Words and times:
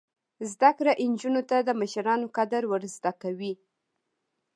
زده 0.51 0.71
کړه 0.77 0.93
نجونو 1.11 1.41
ته 1.49 1.57
د 1.61 1.69
مشرانو 1.81 2.27
قدر 2.37 2.63
ور 2.67 2.83
زده 2.95 3.11
کوي. 3.21 3.53